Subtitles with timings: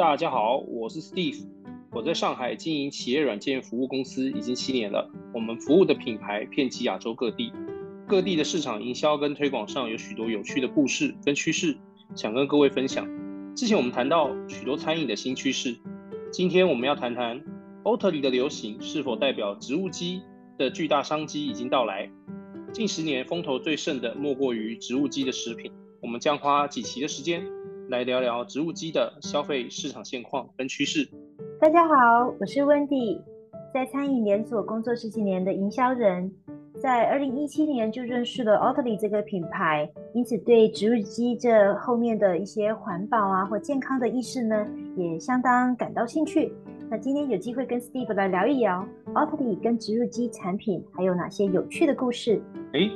[0.00, 1.44] 大家好，我是 Steve，
[1.92, 5.06] 我在上海经营企业软件服务公司已经七年了。
[5.34, 7.52] 我们服务的品牌遍及亚洲各地，
[8.08, 11.76] 各地的市场营销跟推广上有许多有趣的故事跟趋势，
[12.14, 13.06] 想跟各位分享。
[13.54, 15.76] 之前我们谈到许多餐饮的新趋势，
[16.32, 17.38] 今天我们要谈谈
[17.82, 20.22] o t l y 的流行是否代表植物基
[20.56, 22.10] 的巨大商机已经到来。
[22.72, 27.44] 近十年风头最盛的莫过于植物基的食品，我们将花几期的时间。
[27.90, 31.08] 来聊聊植物基的消费市场现况跟趋势。
[31.60, 33.20] 大家好，我是温迪，
[33.74, 36.30] 在餐饮连锁工作十几年的营销人，
[36.80, 44.64] 在二零一七年就认识了 a u t l y 这个品牌，因此对植物基这后面的一些环保啊或健康的意识呢，
[44.96, 46.52] 也相当感到兴趣。
[46.88, 52.40] 那今天有机会跟 Steve 来聊一聊 a u t l y 跟植物基产品还有哪些有趣的故事。
[52.72, 52.88] 哎。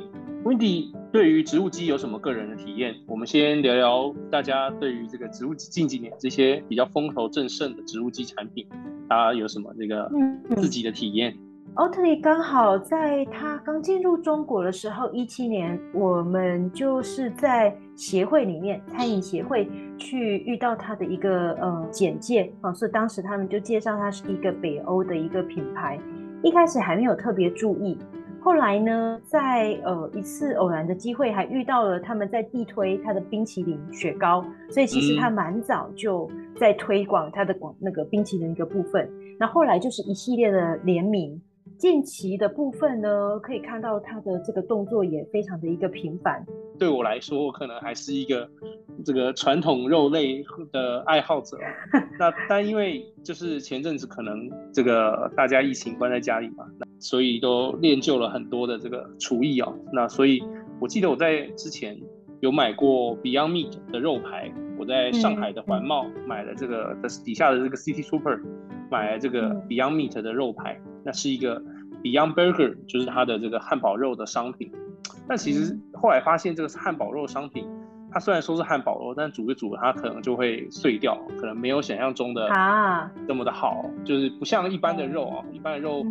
[0.45, 2.93] Wendy 对于植物基有什么个人的体验？
[3.07, 8.63] 我们先聊聊大家对于这个植物基近几年这些比较风头正盛的植物基产品，
[9.09, 10.07] 大家有什么这个
[10.55, 11.35] 自己的体验
[11.73, 19.67] ？Oatly 刚好在他刚进入中国的时候，一七年，我们就是在协会里面，餐饮协会
[19.97, 25.99] 去遇到他的一个呃简介啊，所以当时他们就介绍它是一个北欧的一个品牌，
[26.43, 27.97] 一开始还没有特别注意。
[28.45, 39.09] 后来呢，在呃一次偶然的机会，还遇到了他们在地推他的冰淇淋雪糕，所以其实他蛮早就在推广他的广那个冰淇淋一个部分。
[39.39, 41.41] 那后来就是一系列的联名。
[41.79, 46.45] 近期的部分呢，可以看到他的这个动作也非常的一个频繁。
[46.77, 48.47] 对我来说，我可能还是一个
[49.05, 51.57] 这个传统肉类的爱好者。
[52.19, 56.65] 那但因为就是前阵子可能这个大家疫情关在家里嘛，
[56.99, 59.73] 所以都练就了很多的这个厨艺哦。
[59.93, 60.43] 那所以
[60.81, 61.97] 我记得我在之前
[62.41, 68.41] 有买过 Beyond Meat 的肉排，我在上海的环贸买了这个的底下的这个 City Super
[68.91, 71.61] 买了这个 Beyond Meat 的肉排，那是一个
[72.03, 74.71] Beyond Burger，就是它的这个汉堡肉的商品。
[75.27, 77.67] 但其实后来发现，这个汉堡肉商品，
[78.15, 86.01] 它虽然说是汉堡肉，但煮一煮它可能就会碎掉，可能没有想象中的啊这么的好，就是不像一般的肉啊，一般的肉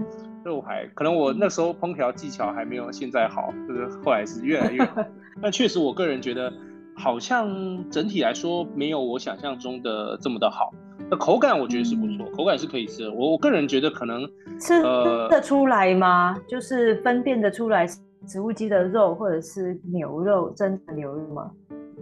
[0.44, 5.02] 肉还，可能我那时候烹调技巧还没有现在好，就是后来是越来越好。
[5.40, 6.52] 但确实，我个人觉得
[6.94, 7.48] 好像
[7.88, 10.74] 整体来说没有我想象中的这么的好。
[11.10, 13.10] 那口感我觉得是不错，口感是可以吃的。
[13.14, 14.28] 我我个人觉得可能
[14.60, 16.36] 吃得出来吗？
[16.46, 17.88] 就是分辨得出来。
[18.26, 21.50] 植物基的肉或者是牛肉，真的牛肉吗？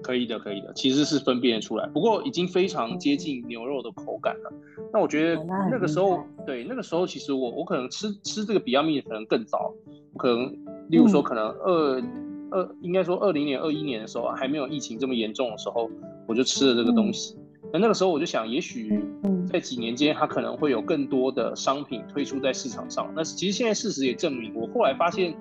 [0.02, 4.52] 可以的，可以的，其实是分辨出来，不过已经非常接近牛肉的口感了。
[4.92, 9.72] 那我觉得那个时候，对那个时候，其实我我可能吃吃这个比亚米可能更早，
[10.18, 10.52] 可能
[10.88, 12.02] 例如说可能二
[12.50, 15.88] 二应该说二零年二一年的时候还没有疫情这么严重的时候，
[16.26, 17.38] 我就吃了这个东西。
[17.72, 19.02] 那那个时候我就想，也许
[19.50, 23.10] 在几年间，它可能会有更多的商品推出在市场上。
[23.16, 25.34] 那其实现在事实也证明，我后来发现。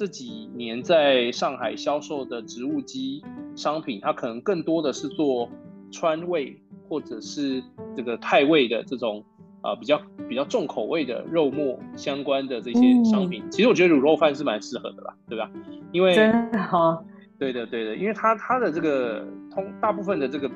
[0.00, 3.22] 这几年在上海销售的植物基
[3.54, 5.46] 商品，它可能更多的是做
[5.90, 7.62] 川味或者是
[7.94, 9.22] 这个泰味的这种
[9.60, 13.44] 啊比较比较重口味的肉末相关的这些商品。
[13.50, 15.50] 其实我觉得卤肉饭是蛮适合的吧，对吧？
[15.92, 17.04] 因为真的哈，
[17.38, 20.48] 对的对的，因为它它的这个通大部分的这个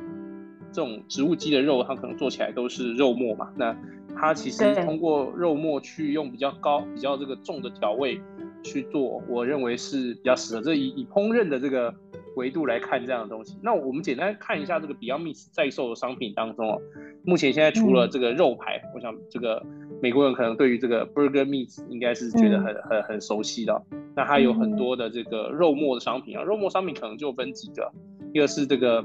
[0.73, 3.51] 这种植物基的肉，它可能做起来都是肉末嘛。
[3.57, 3.77] 那
[4.17, 8.19] 它其实通过肉末去用比较高比较这个重的调味。
[8.65, 10.63] 去做，我认为是比较适合。
[10.63, 11.95] 这以以烹饪的这个
[12.35, 16.81] 维度来看这样的东西，那我们简单看一下这个 Beyond Meat 在售的商品当中哦，
[17.23, 19.65] 目前现在除了这个肉排，我想这个
[20.03, 23.81] 美国人可能对于这个 Burger Meat 应该是觉得很很很熟悉的。
[24.17, 27.93] 那它有很多的这个肉末的商品啊，肉末商品可能就分几个，
[28.33, 29.05] 一个是这个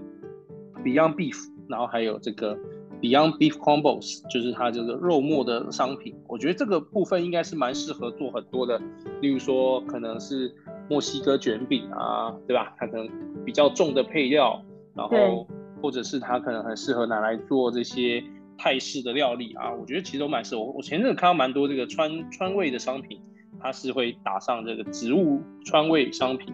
[0.83, 1.37] Beyond Beef，
[1.67, 2.57] 然后还有这个。
[3.01, 8.77] Beyond Beef Combos 就是它这个肉末的商品，我觉得这个部分应该是蛮适合做很多的，
[9.21, 10.53] 例如说可能是
[10.89, 12.73] 墨西哥卷饼啊，对吧？
[12.77, 13.09] 它可能
[13.45, 14.61] 比较重的配料，
[14.93, 15.47] 然后
[15.81, 18.21] 或者是它可能很适合拿来做这些
[18.57, 20.61] 泰式的料理啊，我觉得其实都蛮适合。
[20.61, 23.21] 我前阵子看到蛮多这个川川味的商品，
[23.61, 26.53] 它是会打上这个植物川味商品。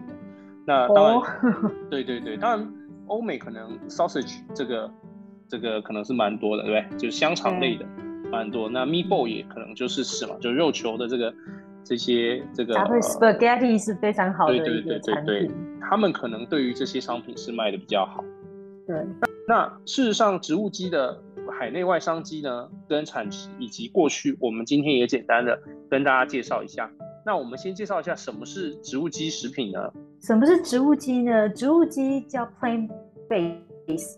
[0.64, 1.22] 那当然，
[1.90, 2.72] 对对对，当然
[3.08, 4.88] 欧美可能 sausage 这个。
[5.48, 6.98] 这个可能是蛮多的，对不对？
[6.98, 7.84] 就是香肠类的
[8.30, 8.68] 蛮多。
[8.68, 11.34] 那 meatball 也可能就是是嘛，就肉球的这个
[11.84, 12.74] 这些这个。
[12.74, 15.50] spaghetti 是非常好的一个产品。
[15.80, 18.24] 他们可能对于这些商品是卖的比较好。
[18.86, 18.96] 对。
[19.48, 21.16] 那事实上，植物基的
[21.56, 25.56] 海内外商机呢，跟产值以及过去，我们今天也简单的
[25.88, 26.90] 跟大家介绍一下。
[27.24, 29.92] 那我们先介绍一下什么是植物基食品呢？
[30.20, 31.48] 什么是植物基呢？
[31.50, 32.90] 植物基叫 plant
[33.28, 34.16] base。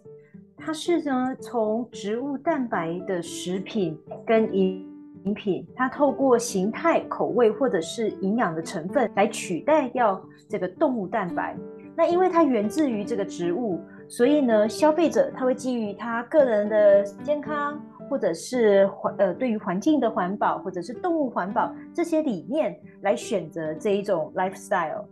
[0.69, 4.87] 它是呢从植物蛋白的食品跟饮
[5.25, 11.57] 饮品，它透过形态、口味或者是营养的成分来取代掉这个动物蛋白。
[11.97, 25.07] 那因为它源自于这个植物，所以呢，消费者他会基于他个人的健康，或者是环呃对于环境的环保，或者是动物环保这些理念来选择这一种 lifestyle。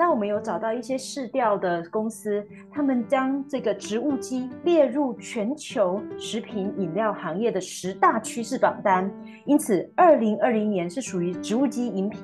[0.00, 2.42] 那我们有找到一些市调的公司，
[2.72, 9.12] 他们将这个植物基列入全球食品饮料行业的十大趋势榜单，
[9.44, 12.18] 因此二零二零年是属于植物基饮品。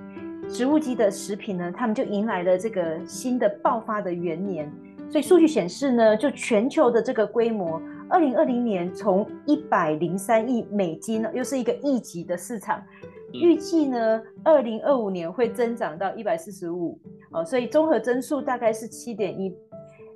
[0.48, 4.72] 植物基的食品呢，他们就迎来了这个新的爆发的元年。
[5.10, 7.78] 所以数据显示呢，就全球的这个规模，
[8.08, 12.82] 二零二零年从一百零三亿美金，又是一个亿级的市场。
[13.40, 16.98] 预计呢，二零二五年会增长到一百四十五
[17.32, 19.54] 哦，所以综合增速大概是七点一。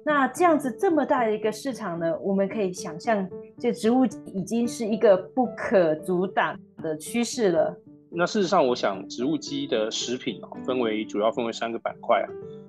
[0.02, 3.28] 那这样子这么大的一个市场呢，我们可以想象，
[3.58, 7.76] 这植物已经是一个不可阻挡的趋势了。
[8.08, 12.26] 那事实上，我想植物基的食品啊，分为主要分为三个板块啊，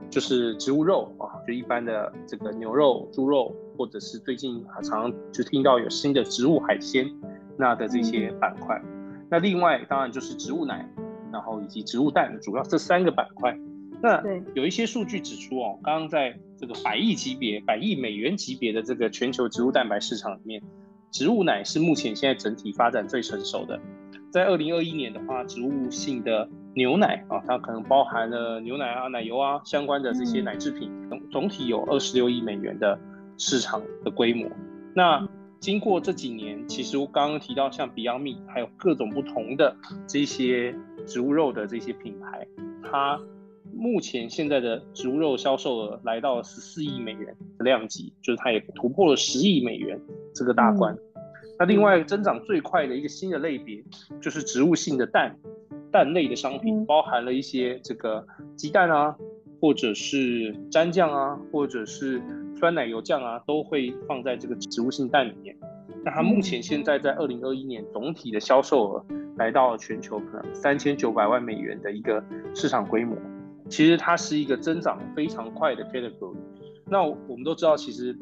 [0.10, 7.10] 就是植物肉啊，就一般的这个牛肉、猪肉，或者是最近常常就听到有新的植物海鲜，
[7.58, 8.80] 那的这些板块。
[9.32, 10.86] 那另外当然就是植物奶，
[11.32, 13.58] 然后以及植物蛋，主要这三个板块。
[14.04, 14.22] 那
[14.56, 20.62] 有一些数据指出哦，刚刚在这个百亿级别、百亿美元级别的这个全球植物蛋白市场里面，
[21.12, 23.80] 植物奶是目前现在整体发展最成熟的。
[24.32, 33.00] 在二零二一年的话，植物性的牛奶啊，它可能包含了牛奶啊、奶油啊相关的这些奶制品，总总体有二十六亿美元的
[33.38, 34.50] 市场的规模。
[34.94, 35.26] 那
[35.62, 39.76] 经过这几年，其实我刚刚提到像 Beyond Meat，还有各种不同的
[40.08, 40.76] 这些
[41.06, 42.48] 植物肉的这些品牌，
[42.84, 43.22] 它
[43.72, 50.02] 目前现在的植物肉销售额来到了十四亿美元的量级，就是它也突破了十亿美元
[50.34, 50.98] 这个大关。
[51.60, 53.84] 那另外增长最快的一个新的类别，
[54.20, 55.38] 就是植物性的蛋，
[55.92, 58.26] 蛋类的商品，包含了一些这个
[58.56, 59.16] 鸡蛋啊，
[59.62, 62.20] 或者是蘸酱啊，或者是
[62.62, 65.54] 酸奶油酱啊，都会放在这个植物性蛋里面。
[66.06, 69.06] 那它目前现在在二零二一年总体的销售额
[69.36, 72.24] 来到全球可能三千九百万美元的一个
[72.56, 73.18] 市场规模，
[73.68, 76.38] 其实它是一个增长非常快的 category。
[76.86, 78.16] 那我们都知道，其实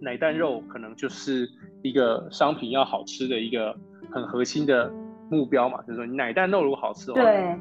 [0.00, 1.48] 奶蛋肉可能就是。
[1.82, 3.74] 一个商品要好吃的一个
[4.10, 4.92] 很核心的
[5.30, 7.58] 目标嘛，就是说你奶蛋肉如果好吃的话，对，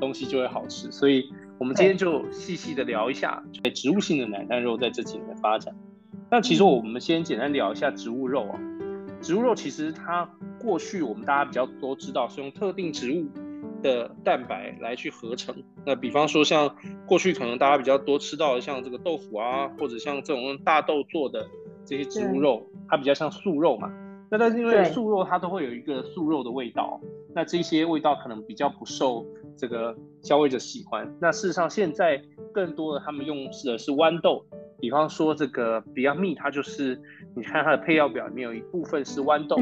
[0.00, 0.90] 东西就会好吃。
[0.90, 3.42] 所以，我们今天就细细的聊一下
[3.74, 5.74] 植物性的奶蛋肉在这几年的发展。
[6.30, 8.60] 那其实我们先简单聊一下植物肉啊。
[9.20, 13.26] 植物肉其实它过去我们大家比较都知道是用特定植物
[13.82, 15.54] 的蛋白来去合成。
[15.84, 16.76] 那比方说像
[17.06, 21.46] 过去可能大家比较多吃到的像这个豆腐啊，或者像这种用大豆做的。
[21.88, 23.88] 这些植物肉，它比较像素肉嘛，
[24.28, 27.00] 那但是因为素肉它都会有一个素肉的味道，
[27.32, 29.24] 那这些味道可能比较不受
[29.56, 31.12] 这个消费者喜欢。
[31.20, 32.22] 那事实上现在
[32.52, 34.44] 更多的他们用的是豌豆，
[34.78, 37.00] 比方说这个 Beyond Meat，它就是
[37.34, 39.56] 你看它的配料表里面有一部分是豌豆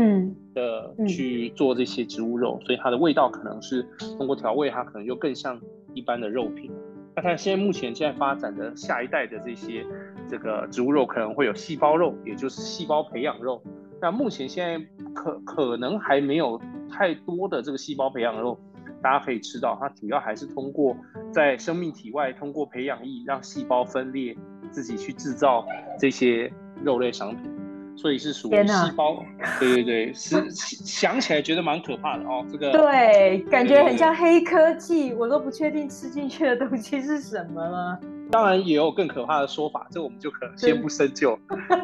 [0.55, 3.87] 的去做这些植物肉，所以它的味道可能是
[4.19, 5.61] 通过调味，它可能就更像
[5.95, 6.71] 一般的肉品。
[7.17, 9.87] 那看现在目前现在发展的下一代的这些
[10.29, 13.63] 这个植物肉可能会有细胞肉，也就是细胞培养肉。
[14.03, 14.85] 那目前现在
[15.15, 16.61] 可可能还没有
[16.91, 18.59] 太多的这个细胞培养肉，
[19.05, 19.77] 大家可以吃到。
[19.79, 20.97] 它主要还是通过
[21.31, 24.35] 在生命体外通过培养液让细胞分裂，
[24.71, 25.67] 自己去制造
[25.99, 26.51] 这些
[26.83, 27.51] 肉类商品。
[27.97, 29.23] 所以是属于细胞，
[29.61, 32.45] 对对对，是想起来觉得蛮可怕的哦。
[32.51, 37.97] 这个对，感觉很像黑科技，我都不确定吃进去的东西是什么了。
[38.33, 41.39] 当然也有更可怕的说法，这我们就可能先不深究。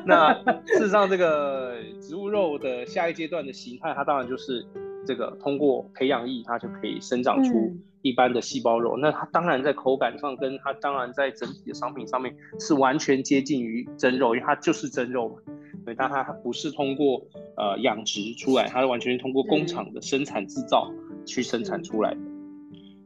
[0.05, 0.35] 那
[0.67, 4.67] 事实上，这个植物肉的下一阶段的形态，它当然就是
[5.07, 8.97] 这个通过培养液，它就可以生长出一般的细胞肉。
[8.97, 15.37] 那它当然在口感上，跟它当然在整体的商品上面是完全接近于真肉，因为它就是真肉嘛。
[15.85, 17.23] 对，但它不是通过
[17.57, 20.93] 呃养殖出来，它是完全通过工厂的生产制造
[21.25, 22.21] 去生产出来的。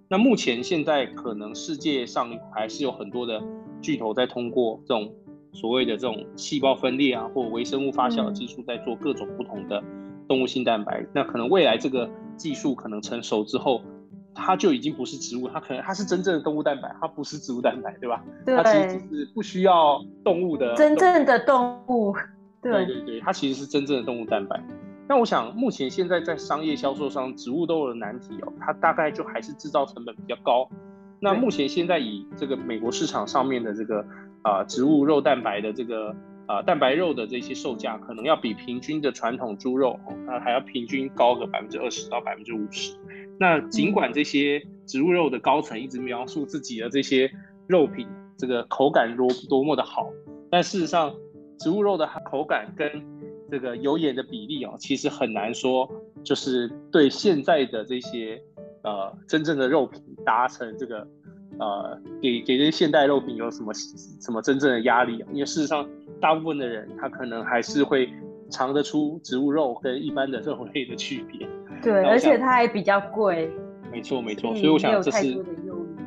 [0.08, 3.42] 那目前现在可能世界上还是有很多的
[3.80, 5.12] 巨头在通过这种
[5.52, 9.82] 所谓的这种细胞分裂啊，或微生物发酵的技术，在做各种不同的
[10.28, 11.04] 动物性蛋白。
[11.12, 13.83] 那可能未来这个技术可能成熟之后，
[14.35, 18.25] 它就已经不是植物，它可能它是真正的动物蛋白，它不是植物蛋白，对吧？
[18.45, 22.14] 对，它其实只是不需要动物的真正的动物。
[22.62, 24.62] 对对对，它其实是真正的动物蛋白。
[25.07, 28.50] 那我想，目前现在在商业销售上，植物都有难题哦。
[28.59, 30.66] 它大概就还是制造成本比较高。
[31.21, 34.04] 那目前现在以这个美国市场上面的这个
[34.43, 42.96] 啊植物肉蛋白的这个啊蛋白肉的这些售价，可能要比平均的传统猪肉，那还要平均高个百分之二十到百分之五十。
[43.38, 47.30] 那尽管这些植物肉的高层一直描述自己的这些
[47.66, 50.08] 肉品这个口感多多么的好，
[50.50, 51.12] 但事实上
[51.58, 53.02] 植物肉的口感跟
[53.50, 55.90] 这个油盐的比例哦，其实很难说，
[56.22, 58.40] 就是对现在的这些
[58.82, 61.06] 呃真正的肉品达成这个
[61.58, 65.28] 呃给给这些现代肉品有什么什么真正的压力啊？
[65.32, 65.88] 因为事实上
[66.25, 68.11] 大部分的人他可能还是会
[68.49, 71.47] 尝得出植物肉跟一般的肉类的区别。
[71.83, 73.50] 对，而且它还比较贵。
[73.93, 74.54] 没错，没错。
[74.54, 75.35] 所以我想这是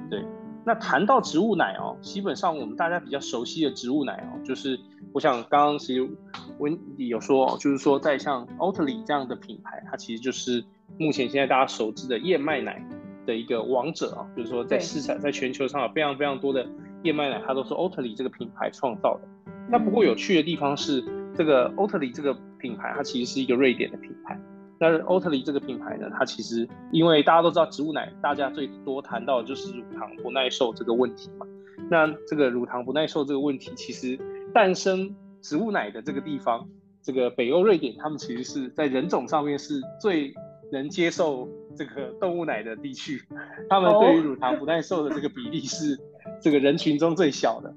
[0.10, 0.26] 对。
[0.66, 4.80] 那谈到植物奶哦，基本上我们大家比较熟悉的植物奶哦，就是
[5.14, 6.10] 我想刚刚其实
[6.58, 10.64] 温迪有说，就是说在像 Oatly 这样的品牌，它其实就是
[10.98, 12.84] 目前现在大家熟知的燕麦奶
[13.28, 16.66] 的一个王者啊，就是说在市场在全球上有非常非常多的
[17.04, 19.28] 燕麦奶，它都是 Oatly 这个品牌创造的。
[19.70, 21.04] 那不过有趣的地方是，
[21.36, 24.40] 这个 Oatly 这个品牌，它其实是一个瑞典的品牌。
[24.80, 31.46] 那 Oatly 这个品牌呢，它其实因为大家都知道植物奶，大家最多谈到的就是乳糖不耐受这个问题嘛。
[31.90, 34.20] 那这个乳糖不耐受这个问题，其实
[34.54, 36.68] 诞生植物奶的这个地方，
[37.02, 40.34] 这个北欧瑞典，他们其实是在人种上面是最
[40.72, 43.22] 能接受这个动物奶的地区。
[43.70, 45.98] 他们对于乳糖不耐受的这个比例是
[46.42, 47.74] 这个人群中最小的。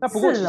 [0.00, 0.44] 那不过其实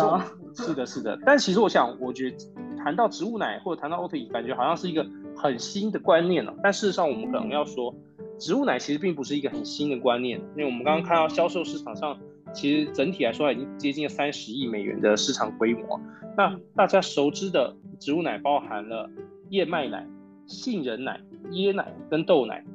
[0.65, 1.19] 是的，是的。
[1.25, 2.37] 但其实我想，我觉得
[2.83, 5.05] 谈到植物奶或者谈到 Oatly，感觉好像是一个。
[5.41, 7.95] 很新的观念了，但事实上我们可能要说，
[8.37, 12.19] 植物奶其实并不是一个很新的观念，因为我们刚刚看到销售市场上，
[12.51, 15.97] 其实整体来说已经接近了三十亿美元的市场规模。
[16.35, 19.09] 那大家熟知的植物奶包含了
[19.51, 20.05] 燕麦奶、
[20.45, 22.65] 杏仁奶、椰奶跟豆奶。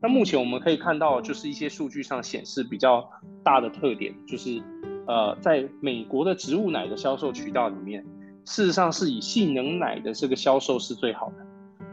[0.00, 3.10] 那目前我们可以看到，就是一些数据上显示比较
[3.42, 4.62] 大的特点，就是
[5.06, 8.04] 呃，在美国的植物奶的销售渠道里面，
[8.44, 11.46] 事实上是以杏仁奶的这个销售是最好的。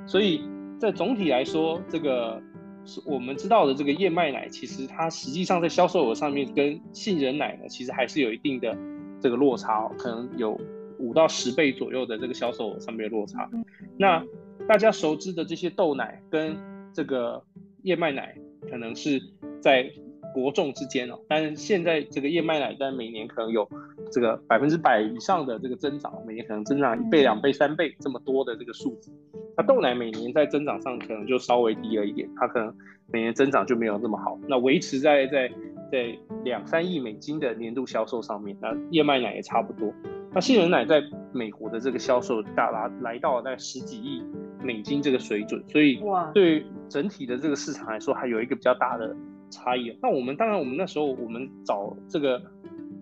[0.06, 0.42] 所以
[0.80, 2.42] 在总体来说，这个
[2.86, 8.78] 是我们知道的这个燕麦奶，其实它实际上在销售额上面跟杏仁奶呢，其实还是有一定的
[9.20, 10.60] 这个落差，可能有
[10.98, 13.50] 五到十倍左右的这个销售额上面的落差。
[13.98, 14.24] 那
[14.68, 16.58] 大家熟知的这些豆奶跟
[16.94, 17.44] 这个
[17.84, 18.36] 燕麦奶，
[18.70, 19.22] 可能是
[19.62, 19.89] 在
[20.34, 21.20] 伯仲之间哦。
[21.28, 23.68] 但是现在这个燕麦奶，但每年可能有
[24.12, 29.12] 这个百分之百以上的这个增长，每年可能增长一倍、两倍、三倍这么多的这个数字。
[29.58, 32.74] 那豆奶每年在增长上可能就稍微低了一点，它可能
[33.12, 34.40] 每年增长就没有这么好。
[34.48, 35.52] 那维持在在
[35.92, 39.94] 在两三亿美金的年度销售上面，那燕麦奶也差不多。
[40.32, 41.02] 那杏仁奶在
[41.34, 44.24] 美国的这个销售大达来到在十几亿
[44.64, 46.00] 美金这个水准，所以
[46.36, 49.16] 对整体的这个市场来说还有一个比较大的
[49.50, 49.98] 差异。
[50.01, 52.41] 那我们当然我们那时候我们找这个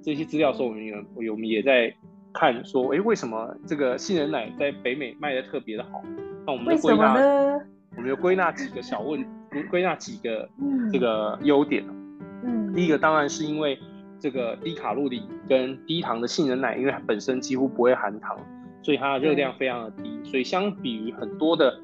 [0.02, 0.94] 这些资料的时候，我们也
[1.32, 1.94] 我们也在
[2.34, 6.04] 看说，哎，为什么这个杏仁奶在北美卖的特别的好？
[6.46, 7.14] 那我们归纳，
[7.96, 9.26] 我们就归纳几个小问，
[9.70, 10.48] 归纳几个
[10.92, 11.84] 这个优点。
[12.44, 13.78] 嗯，第一个当然是因为
[14.20, 18.38] 这个低卡路里跟低糖的杏仁奶，因为它本身几乎不会含糖，
[18.82, 21.78] 所以它的热量非常的低，所以相比于很多的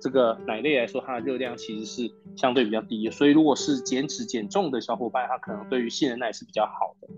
[0.00, 3.10] 这个奶类来说，它的热量其实是相对比较低的。
[3.10, 7.08] 所以如果是减脂减重的小伙伴，他可能对于杏仁奶是比较好的。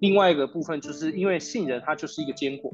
[0.00, 2.72] 另外一个部分就是因为杏仁它就是一个坚果。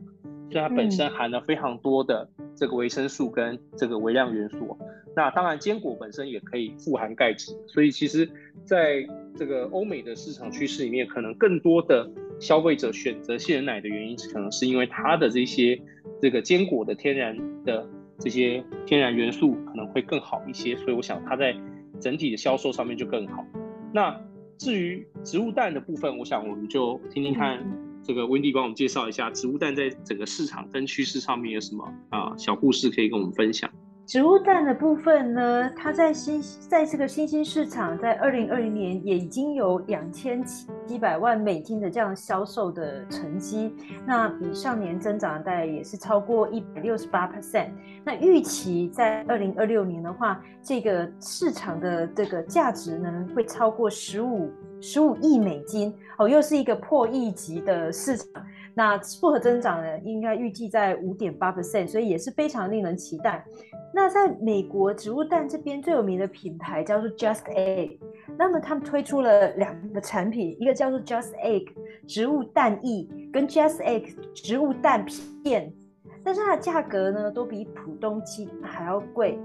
[0.51, 4.79] 所以它本身含了非常多的这个维生素跟这个微量元素。
[5.15, 7.53] 那当然，坚果本身也可以富含钙质。
[7.67, 8.27] 所以其实，
[8.65, 9.07] 在
[9.37, 12.09] 这个欧美的市场趋势里面，可能更多的
[12.41, 15.79] 消费者选择杏仁奶的原因，可能是因为它的这些
[16.23, 17.87] 这个坚果的天然的
[18.19, 20.77] 这些天然元素可能会更好一些。
[20.77, 21.55] 所以我想它在
[22.01, 23.45] 整体的销售上面就更好。
[23.93, 24.21] 那
[24.59, 27.65] 至于植物蛋的部分，我想我们就听听看。
[28.01, 33.69] 这个温蒂帮我们介绍一下植物蛋在整个市场跟趋势上面有什么啊小故事可以跟我们分享。
[34.07, 40.43] 植物蛋的部分呢，它在新在这个新兴市场，在二零二零年也已经有两千
[40.89, 43.75] 几百万美金的这样销售的成绩，
[44.07, 47.69] 那比上年增长大概也是超过一百六十八 percent。
[48.03, 58.27] 那预期在二零二六年的话，这个市场的这个价值呢会超过十五十五亿美金哦，又是一个破亿级的市场。
[58.79, 63.45] 那复合增长呢，应该预计在五点八 percent，所以也是非常令人期待。
[63.93, 67.99] 那在美国植物蛋这边最有名的品牌叫做 Just Egg，
[68.39, 71.67] 那么他们推出了两个产品，一个叫做 Just Egg
[72.07, 75.05] 植物蛋液跟 Just Egg 植物蛋
[75.43, 75.73] 片，
[76.23, 79.41] 但是它的价格呢都比普通鸡还要贵。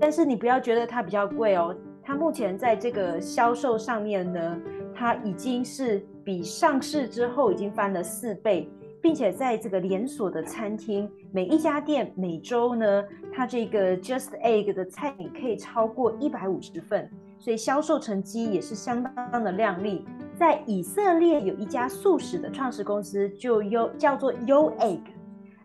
[0.00, 1.72] 但是你不要觉得它比较贵哦，
[2.02, 4.60] 它目前在这个销售上面呢，
[5.02, 8.70] 它已经是比上市之后已经翻了四倍。
[9.02, 13.02] 并且在这个连锁的餐厅，每一家店每周呢，
[13.34, 20.06] 它这个 Just Egg 的菜品可以超过一百五十份，所以销售成绩也是相当的亮丽。
[20.36, 25.00] 在以色列有一家素食的创始公司，就 U 叫做 U Egg，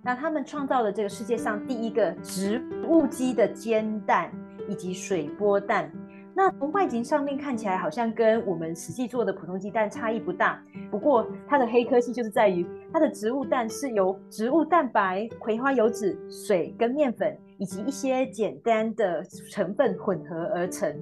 [0.01, 4.32] 那他们创造了这个世界上第一个植物基的煎蛋
[4.67, 5.91] 以及水波蛋。
[6.38, 10.63] 那从外形上面看起来，好像跟我们实际做的普通鸡蛋差异不大。
[10.91, 12.63] 不过它的黑科技就是在于，
[12.94, 20.96] 它的植物蛋是由植物蛋白、葵花油脂、水跟面粉以及一些简单的成分混合而成。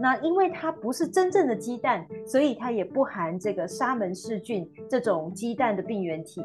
[0.00, 6.40] 那因为它不是真正的鸡蛋，所以它也不含这个沙门氏菌这种鸡蛋的病原体。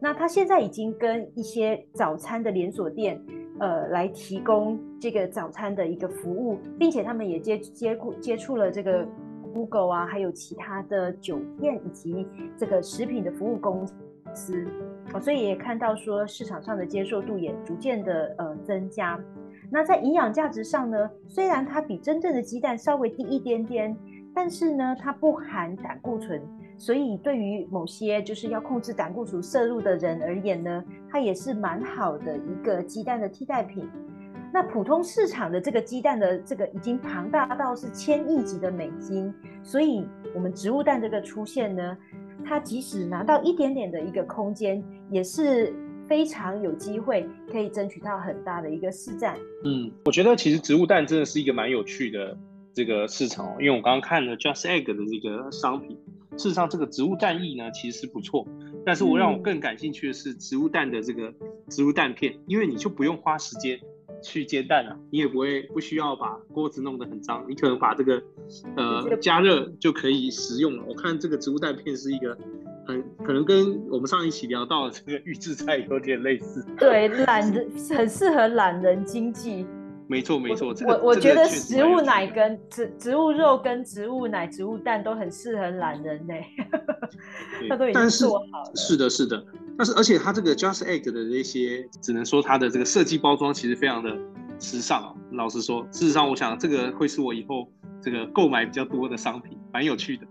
[0.00, 3.20] 那它现在已经跟一些早餐的连锁店，
[3.60, 9.06] 呃，来提供这个早餐的一个服务，并且他们也接接触接触了这个
[9.52, 13.86] Google 啊，还有其他的酒店以及这个食品的服务公
[14.34, 14.66] 司，
[15.12, 19.20] 哦，所以也看到说市场上的接受度也逐渐的呃增加。
[19.70, 23.96] 那在营养价值上呢，虽然它比真正的鸡蛋稍微低一点点，
[24.34, 26.42] 但是呢，它不含胆固醇，
[26.76, 33.88] 所以对于某些就是要控制胆固醇摄入的人而言呢，它也是蛮好的一个鸡蛋的替代品。
[34.52, 41.96] 那普通市场的这个鸡蛋的这个已经庞大到是千亿级的美金，所以我们植物蛋这个出现呢，
[42.44, 45.74] 它即使拿到一点点的一个空间，也是。
[46.06, 49.38] 非常有机会可以争取到很大的一个市占。
[49.64, 52.36] 嗯，我觉得其实植物蛋真的是一个蛮有趣的
[52.74, 55.98] 这个市场哦，因为我刚刚看了 Just Egg 的这个商品，
[56.36, 58.46] 事实上这个植物蛋液呢其实是不错，
[58.84, 61.32] 但是我让我更感兴趣的是植物蛋的这个
[61.68, 63.80] 植物蛋片，因为你就不用花时间
[64.22, 68.22] 去煎蛋了，你也不会不需要把锅子弄得很脏，你可能把这个
[68.76, 70.84] 呃加热就可以食用了。
[70.88, 72.36] 我看这个植物蛋片是一个。
[72.86, 79.64] 很可能跟我们上一期聊到的这个预制菜有点类似，对，懒人很适合懒人经济。
[80.06, 86.44] 没错没错，我我觉得植物奶跟植植物肉跟植物奶、植物蛋都很适合懒人嘞。
[87.68, 88.72] 他都已经做好了。
[88.74, 89.42] 是的，是的，
[89.78, 94.10] 但是而且它这个 Just Egg 的那些，只能说它的这个设计包装其实非常的
[94.58, 95.16] 时尚。
[95.32, 97.66] 老实说，事实上我想这个会是我以后
[98.02, 100.26] 这个购买比较多的商品，蛮有趣的。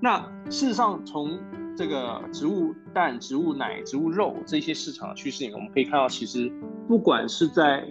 [0.00, 1.38] 那事实上从
[1.76, 6.50] 这个植物蛋、植物奶、植物肉这些市场的趋势里，我们可以看到，其实
[6.86, 7.84] 不管是在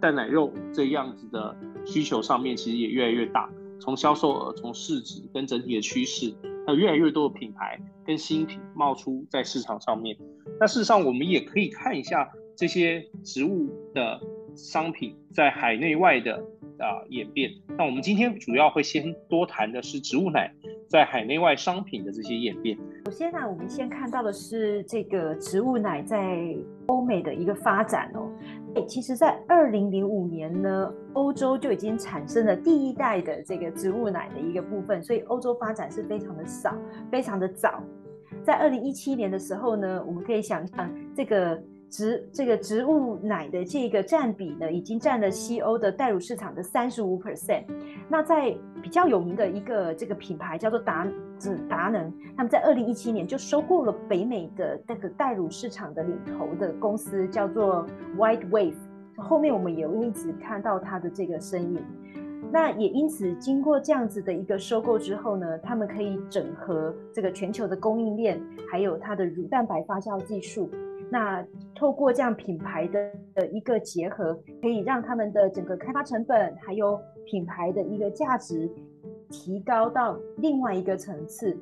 [0.00, 3.48] 蛋奶肉这样子的需求上面，其实也越来越大。
[3.78, 6.34] 从销售额、从市值跟整体的趋势，
[6.66, 10.16] 还有越来越多的品牌跟新品冒出在市场上面。
[10.58, 14.20] 那事实上，我们也可以看一下这些植物的
[14.54, 16.34] 商品在海内外的
[16.78, 17.50] 啊演变。
[17.78, 20.52] 那我们今天主要会先多谈的是植物奶。
[20.90, 26.52] 在海内外商品的这些演变，首先呢，我们先看到的是这个植物奶在
[26.86, 28.28] 欧美的一个发展哦。
[28.74, 36.74] 哎，其实，在二零零五年呢，欧洲就已经产生了第一代的这个植物奶的一个部分，所以欧洲发展是非常的少，
[37.10, 37.82] 非常的早。
[38.42, 41.60] 在二零一七年的时候呢，我们可以想象这个。
[41.90, 47.64] 植这个植物奶的这个占比呢，已经占了西欧的代乳市场的三十五 percent。
[48.08, 57.84] 那在比较有名的一个这个品牌叫做达子达能，他们在二零一七年就收购了北美的那个代乳市场的领头的公司，叫做
[58.16, 58.74] White Wave。
[59.16, 61.84] 后面我们也一直看到它的这个身影。
[62.52, 70.70] 那也因此，经过这样子的一个收购之后呢，他们可以整合这个全球的供应链，还有它的乳蛋白发酵技术。
[71.10, 71.44] 那
[71.74, 78.70] 透过这样品牌的的一个结合，可以让他们的整个开发成本还有品牌的一个价值
[79.28, 81.58] 提高到另外一个层次。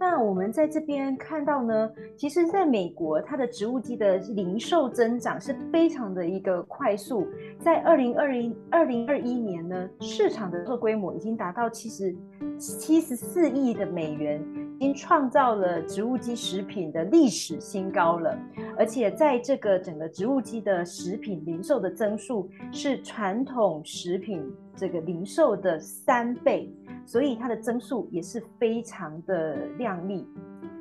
[0.00, 7.26] 那我们在这边看到呢，其实在美国，它的植物基的零售增长是非常的一个快速，
[7.58, 12.14] 在二零二零二零二一年呢，市场的规模已经达到七十
[12.58, 14.40] 七十四亿的美元。
[14.78, 18.38] 已经创造了植物基食品的历史新高了，
[18.78, 24.40] 而且在这个整个植物基的食品零售的增速是传统食品
[24.76, 26.72] 这个零售的三倍，
[27.04, 30.24] 所以它的增速也是非常的亮丽。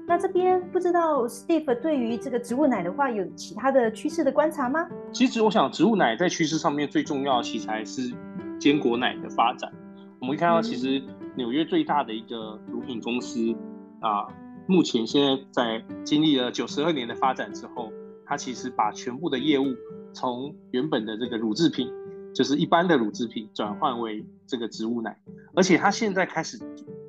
[0.06, 4.88] 那这边不知道 Steve 对于这个植物奶的话，有其他的趋势的观察吗？
[5.12, 8.14] 其实我想，植物奶在趋势上面最重要的其实还是
[8.60, 9.74] 坚果奶的发展。
[10.20, 11.02] 我们会看到，其实
[11.36, 13.56] 纽约最大的一个乳品公司。
[14.00, 14.28] 啊，
[14.68, 17.92] 目前现在在经历了九十二年的发展之后，
[18.26, 19.66] 它其实把全部的业务
[20.14, 21.90] 从原本的这个乳制品，
[22.34, 25.18] 就是一般的乳制品，转换为这个植物奶，
[25.56, 26.60] 而且它现在开始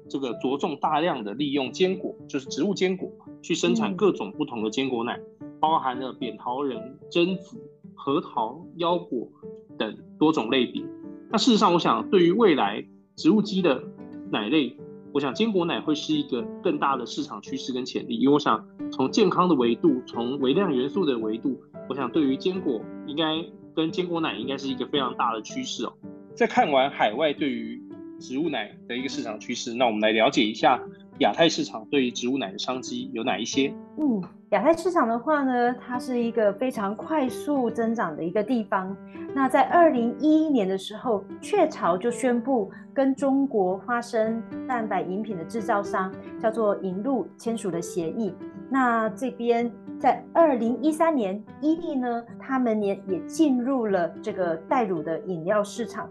[0.08, 3.10] 这个着重大量的利用坚果，就是植物坚果
[3.42, 5.20] 去生产各种不同的坚果奶，
[5.60, 7.58] 包含了扁桃仁、榛子、
[7.94, 9.28] 核桃、腰果
[9.76, 10.82] 等多种类别。
[11.30, 12.82] 那事实上，我想对于未来
[13.16, 13.84] 植物基的
[14.30, 14.74] 奶类，
[15.12, 18.16] 我想坚果奶会是一个更大的市场趋势跟潜力。
[18.16, 23.44] 因为我想从健康的维度，从微量元素的维度，我想对于坚果应该
[23.74, 25.92] 跟坚果奶应该是一个非常大的趋势哦。
[26.34, 27.82] 在看完海外对于
[28.20, 30.80] 植物奶的一个市场趋势，那我们来了解一下
[31.18, 33.74] 亚太市场对于植物奶的商机有哪一些？
[33.98, 38.96] 嗯，亚太市场的话呢，它是一个非常快速增长的一个地方。
[39.34, 48.32] 那在二零一一年的时候，雀巢就宣布跟中国花生蛋白饮品的制造商叫做银鹭签署了协议。
[48.70, 56.08] 那这边在二零一三年，伊利呢，他们也也进入了这个代乳的饮料市场。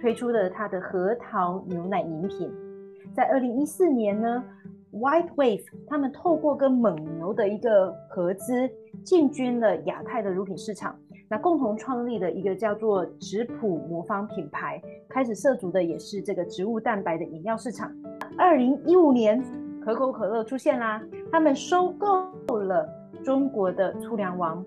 [0.00, 2.52] 推出了它的核桃牛奶饮品，
[3.14, 4.42] 在二零一四年呢
[4.92, 8.68] ，White Wave 他们透过跟蒙牛的一个合资，
[9.04, 10.98] 进军了亚太的乳品市场。
[11.28, 17.90] 那共同创立的一个叫做植普魔方品牌，开始涉足的也是这个植物蛋白的饮料市场。
[18.36, 19.42] 二零一五年，
[19.80, 21.00] 可口可乐出现啦，
[21.30, 22.88] 他们收购了
[23.22, 24.64] 中国的粗粮王。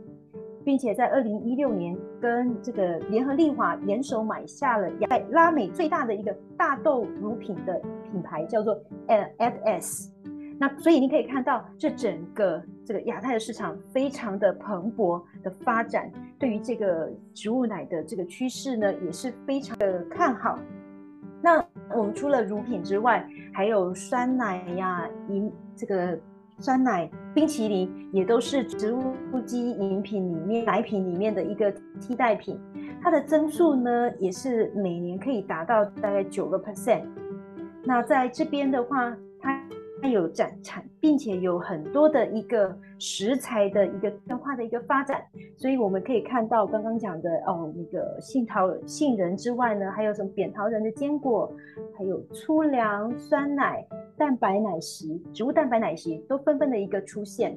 [0.64, 10.10] 并且在二零一六年跟这个联合利华联手买下了在拉美最大的一个大豆乳品的品牌，叫做 FS。
[10.60, 20.58] 那所以你可以看到，这整个这个亚太的市场非常的蓬勃的发展，对于这个植物奶的这个趋势呢，也是非常的看好。
[21.42, 21.64] 那
[21.96, 26.18] 我们除了乳品之外，还有酸奶呀，饮这个。
[26.60, 29.14] 酸奶、冰淇淋也都是植物
[29.46, 32.60] 基饮品里面奶品里面的一个替代品，
[33.00, 37.04] 它的增速呢也是每年可以达到大概九个 percent。
[37.88, 39.70] 那在这边的话，它
[40.02, 45.24] 它有展产，并且有很多的一个食材的一个变化的一个发展，
[45.56, 51.50] 所以我们可以看到刚刚讲的哦，那个杏桃杏仁之外呢，还有什么扁桃仁的坚果，
[51.98, 53.88] 还有粗粮酸奶。
[54.18, 57.54] 蛋白奶昔、植物蛋白奶昔都纷纷的一个出现。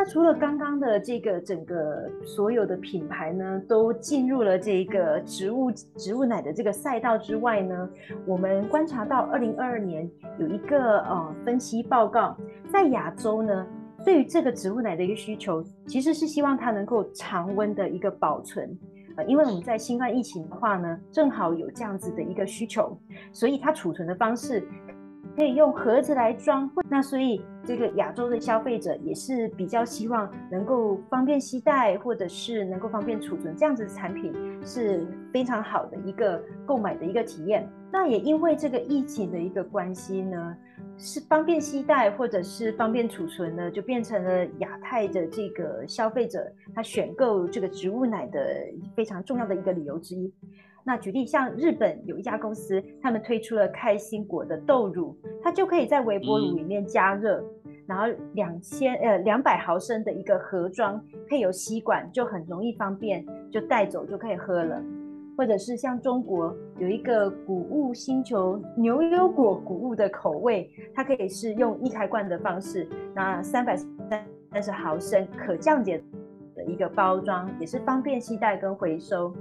[0.00, 7.86] 那除了刚刚的这个整个所有的品牌呢，都进入了这个植物植物奶的这个赛道之外呢，
[8.24, 12.34] 我们观察到二零二二年有一个呃分析报告，
[12.72, 13.66] 在亚洲呢，
[14.02, 18.74] 对于这个植物奶的一个需求，其实是希望它能够常温的一个保存。
[19.18, 22.98] 呃，因为我们在新冠疫情的话呢，正好有这样子的一个需求，
[23.32, 24.66] 所以它储存的方式。
[25.36, 34.32] 可以用盒子来装，那所以这个亚洲的消费者也是比较希望能够方便携带，或者是能够方便储存，这样子的产品
[34.64, 37.68] 是非常好的一个购买的一个体验。
[37.92, 40.56] 那也因为这个疫情的一个关系呢，
[40.96, 48.40] 是方便携带或者是方便储存呢，就变成了亚太的这个消费者他选购这个植物奶的
[48.94, 50.32] 非常重要的一个理由之一。
[50.84, 57.44] 那举例像日本有一家公司，他们推出了开心果的豆乳，它就可以在微波炉里面加热，
[57.86, 64.82] 然后两千呃两百毫升的一个盒装，配有吸管，就很容易方便，就带走就可以喝了。
[65.36, 76.02] 或者是像中国有一个谷物星球牛油果谷物的口味，它可以是用易开罐的方式，那三百三十毫升可降解
[76.54, 79.32] 的一个包装，也是方便携带跟回收。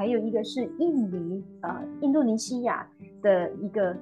[0.00, 2.88] 还有一个是印尼，呃，印度尼西亚
[3.20, 3.94] 的一个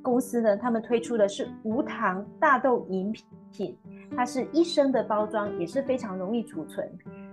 [0.00, 3.12] 公司呢，他们推出的是无糖大豆饮
[3.50, 3.76] 品，
[4.16, 6.88] 它是一升的包装，也是非常容易储存。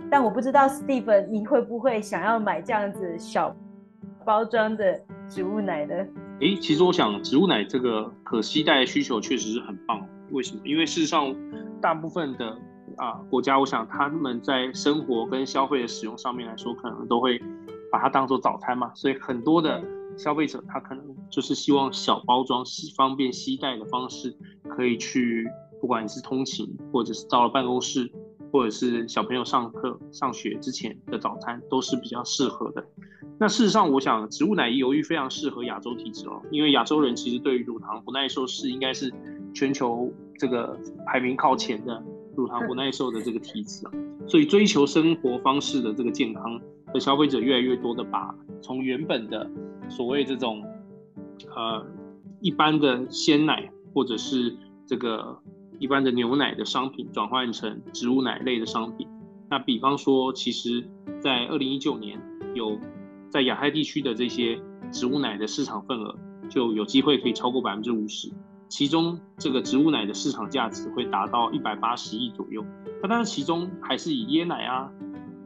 [0.10, 3.56] 但我不知道 Steven，你会不会想要买这样子小
[4.25, 4.99] 包装的
[5.30, 5.93] 植物奶呢？
[6.39, 10.03] 诶，其实我想植物奶这个可携带需求确实是很棒。
[10.32, 10.62] 为什么？
[10.65, 11.36] 因为事实上，
[11.80, 12.58] 大部分的
[12.95, 17.39] 啊国家，我想他们在生活跟消费的使用上面来说，可能都会。
[17.91, 19.84] 把它当做早餐嘛，所以很多的
[20.17, 22.63] 消费者他可能就是希望小包装、
[22.95, 24.36] 方便携带的方式，
[24.67, 25.47] 可以去，
[25.80, 28.12] 不管你是通勤，或者是到了办公室，
[28.52, 32.84] 或者是小朋友上课、上学之前的早餐，都是比较适合的。
[33.39, 39.13] 那事实上，我想植物奶油鱼非常适合亚洲体质哦，因为亚洲人其实对于乳糖不耐受是应该是
[39.54, 42.04] 全球这个排名靠前的
[42.36, 43.91] 乳糖不耐受的这个体质啊，
[44.28, 46.60] 所以追求生活方式的这个健康。
[46.93, 49.50] 的消费者越来越多的把从原本的
[49.89, 50.63] 所谓这种
[51.56, 51.86] 呃
[52.41, 55.39] 一般的鲜奶或者是这个
[55.80, 59.08] 一般的牛奶的商品转换成植物奶类的商品。
[59.50, 60.84] 那比方说，其实，
[61.19, 62.19] 在二零一九年
[62.54, 62.78] 有
[63.30, 64.60] 在亚太地区的这些
[64.91, 66.17] 植物奶的市场份额
[66.50, 68.30] 就有机会可以超过百分之五十。
[68.67, 72.65] 其中这个植物奶的市场价值会达到一百八十亿左右。
[73.02, 74.91] 那当然，其中还是以椰奶啊，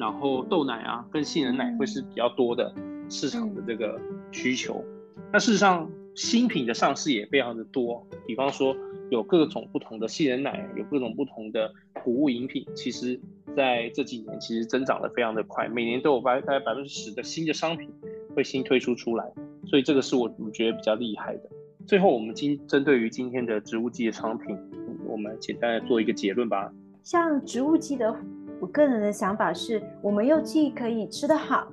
[0.01, 2.73] 然后豆奶啊，跟杏仁奶会是比较多的
[3.07, 4.83] 市场的这个需求。
[5.31, 8.75] 那事实上，新品的上市也非常的多，比方说
[9.11, 11.71] 有各种不同的杏仁奶，有各种不同的
[12.03, 12.65] 谷物饮品。
[12.75, 13.19] 其实
[13.55, 17.87] 在这几年，其实增长的非常的快，每年都有百大概百分之十的新的商品
[18.35, 19.31] 会新推出出来。
[19.67, 21.43] 所以这个是我我觉得比较厉害的。
[21.85, 24.57] 最后，我们今针对于今天的植物基的商品，
[25.05, 26.73] 我们简单的做一个结论吧。
[27.03, 28.15] 像植物基的，
[28.61, 31.67] 我个人的想法是，我们又既可以吃得好，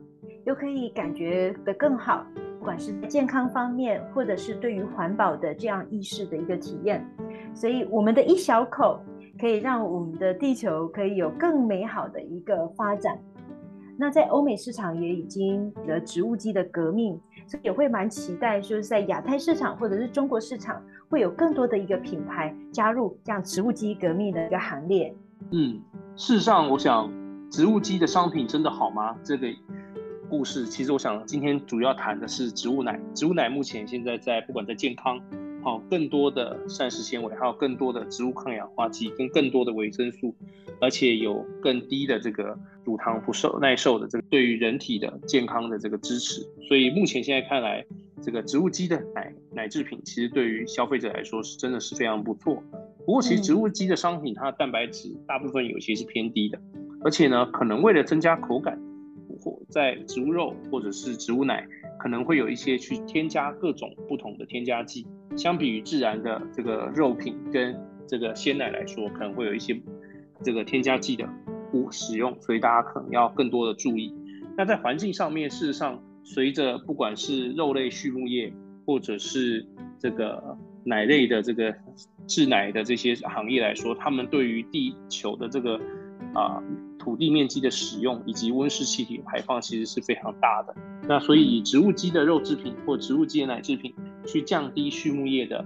[0.47, 2.25] 又可以感觉的更好，
[2.59, 7.07] 不管是健康方面，或者是对于环保的这样意识的一个体验。
[7.55, 8.99] 所以，我们的一小口
[9.39, 13.19] 可以让我们的地球可以有更美好的一个发展。
[13.99, 17.21] 那在欧美市场也已经有了植物基的革命。
[17.47, 25.15] 所以也会蛮期待，就是在亚太市场或者是中国市场，会有更多的一个品牌加入这样植物基革命的一个行列。
[25.51, 25.81] 嗯，
[26.17, 27.13] 事实上，我想
[27.51, 29.17] 植物基的商品真的好吗？
[29.25, 29.49] 这个
[30.29, 33.01] 故事其实我想今天主要谈的是植物奶。
[33.15, 35.21] 植物奶目前现在在不管在健康，
[35.63, 40.35] 好更多的膳食纤维，还有更多的植物抗氧化剂跟更多的维生素，
[40.81, 42.59] 而且有更低的这个。
[42.85, 47.85] 乳糖不受耐受的这个对于人体的健康的这个支持，所以目前现在看来，
[48.23, 52.63] 这个植物基的奶奶制品其实对于消费者来说是真的是非常不错。
[53.09, 56.61] 不过其实植物基的商品它的蛋白质大部分有些是偏低的，
[57.03, 58.79] 而且呢可能为了增加口感，
[59.41, 61.67] 或在植物肉或者是植物奶
[61.99, 65.07] 可能会有一些去添加各种不同的添加剂，
[65.39, 67.75] 相比于自然的这个肉品跟
[68.07, 69.81] 这个鲜奶来说，可能会有一些
[70.43, 71.27] 这个添加剂的。
[71.73, 74.15] 不使用，所以大家可能要更多的注意。
[74.57, 78.53] 那在环境上面，事实上，随着不管是肉类畜牧业，
[78.87, 79.67] 或者是
[79.99, 81.75] 这个奶类的这个
[82.29, 85.81] 制奶的这些行业来说，他们对于地球的这个
[86.35, 86.63] 啊
[86.99, 90.75] 土地面积的使用以及温室气体排放，其实是非常大的。
[91.09, 93.93] 那所以以植物基的肉制品或植物基的奶制品，
[94.27, 95.65] 去降低畜牧业的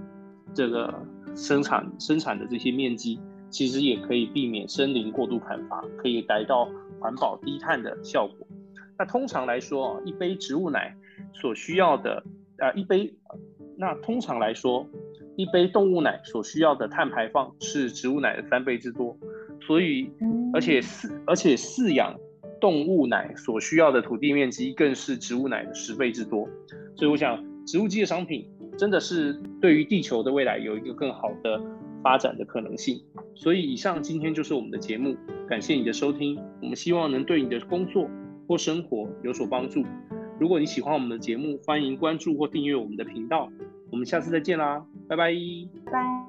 [0.53, 3.19] 这个生产生产的这些面积。
[3.49, 6.67] 其实也可以避免森林过度砍伐，可以达到
[6.99, 8.47] 环保低碳的效果。
[8.97, 10.97] 那通常来说，一杯植物奶
[11.35, 12.23] 所需要的，
[12.57, 13.13] 呃，一杯，
[13.77, 14.87] 那通常来说，
[15.35, 19.17] 一杯动物奶所需要的碳排放是植物奶的三倍之多。
[19.61, 20.09] 所以，
[20.53, 22.15] 而且饲而且饲养
[22.59, 26.47] 动物奶所需要的土地面积更是植物奶的十倍之多。
[26.95, 31.61] 所以，我想，植物基的商品真的是对于地球的未来有一个更好的。
[32.03, 33.01] 发展的可能性，
[33.33, 35.15] 所以以上今天就是我们的节目，
[35.47, 38.09] 感谢你的收听，我们希望能对你的工作
[38.45, 39.85] 或生活有所帮助。
[40.37, 43.49] 如果你喜欢我们的节目，欢迎关注或订阅我们的频道，
[43.93, 45.31] 我们下次再见啦，拜拜，
[45.85, 46.22] 拜。